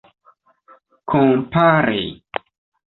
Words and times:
kompare 1.09 2.01